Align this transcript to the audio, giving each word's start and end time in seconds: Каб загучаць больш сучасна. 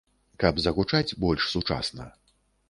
Каб 0.43 0.55
загучаць 0.61 1.17
больш 1.27 1.47
сучасна. 1.53 2.09